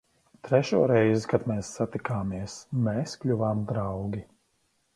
Trešo 0.45 0.79
reizi, 0.91 1.27
kad 1.33 1.45
mēs 1.51 1.69
satikāmies, 1.79 2.57
mēs 2.89 3.15
kļuvām 3.25 3.65
draugi. 3.73 4.27